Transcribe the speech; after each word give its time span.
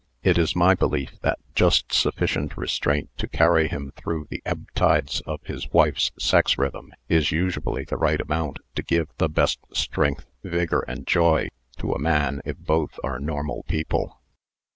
It 0.23 0.39
is 0.39 0.55
my 0.55 0.73
belief 0.73 1.19
that 1.21 1.37
just 1.53 1.93
sufficient 1.93 2.57
restraint 2.57 3.11
to 3.17 3.27
carry 3.27 3.67
him 3.67 3.91
through 3.95 4.25
the 4.31 4.41
ebb 4.47 4.65
tides 4.73 5.21
of 5.27 5.43
his 5.43 5.69
wife's 5.71 6.11
sex 6.17 6.57
rhythm 6.57 6.91
is 7.07 7.31
usually 7.31 7.83
the 7.83 7.97
right 7.97 8.19
amount 8.19 8.57
to 8.73 8.81
give 8.81 9.09
the 9.19 9.29
best 9.29 9.59
strength, 9.73 10.25
vigour, 10.43 10.83
and 10.87 11.05
joy 11.05 11.49
to 11.77 11.93
a 11.93 11.99
man 11.99 12.41
if 12.45 12.57
both 12.57 12.97
are 13.03 13.19
normal 13.19 13.61
people. 13.67 14.19